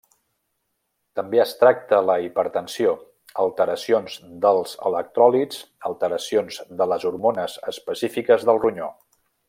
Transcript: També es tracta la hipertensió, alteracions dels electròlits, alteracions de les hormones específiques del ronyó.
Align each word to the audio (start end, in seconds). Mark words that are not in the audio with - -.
També 1.19 1.41
es 1.43 1.51
tracta 1.59 1.99
la 2.05 2.15
hipertensió, 2.23 2.95
alteracions 3.43 4.17
dels 4.47 4.73
electròlits, 4.91 5.61
alteracions 5.91 6.59
de 6.81 6.89
les 6.95 7.07
hormones 7.11 7.59
específiques 7.75 8.49
del 8.51 8.65
ronyó. 8.67 8.91